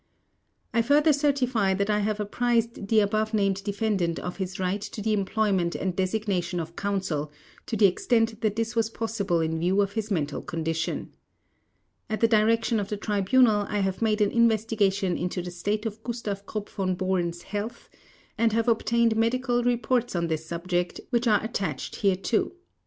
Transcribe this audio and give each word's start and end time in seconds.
I 0.73 0.81
further 0.81 1.13
certify 1.13 1.75
that 1.75 1.91
I 1.91 1.99
have 1.99 2.19
apprised 2.19 2.87
the 2.87 3.01
above 3.01 3.35
named 3.35 3.63
defendant 3.63 4.17
of 4.17 4.37
his 4.37 4.59
right 4.59 4.81
to 4.81 4.99
the 4.99 5.13
employment 5.13 5.75
and 5.75 5.95
designation 5.95 6.59
of 6.59 6.75
counsel 6.75 7.31
to 7.67 7.77
the 7.77 7.85
extent 7.85 8.41
that 8.41 8.55
this 8.55 8.75
was 8.75 8.89
possible 8.89 9.41
in 9.41 9.59
view 9.59 9.79
of 9.79 9.91
his 9.93 10.09
mental 10.09 10.41
condition. 10.41 11.13
At 12.09 12.19
the 12.19 12.27
direction 12.27 12.79
of 12.79 12.87
the 12.89 12.97
Tribunal 12.97 13.67
I 13.69 13.81
have 13.81 14.01
made 14.01 14.21
an 14.21 14.31
investigation 14.31 15.19
into 15.19 15.39
the 15.43 15.51
state 15.51 15.85
of 15.85 16.01
Gustav 16.01 16.47
Krupp 16.47 16.67
von 16.69 16.95
Bohlen's 16.95 17.43
health 17.43 17.87
and 18.39 18.53
have 18.53 18.67
obtained 18.67 19.15
medical 19.15 19.61
reports 19.63 20.15
on 20.15 20.29
this 20.29 20.47
subject 20.47 20.99
which 21.11 21.27
are 21.27 21.43
attached 21.43 21.97
hereto. 22.01 22.53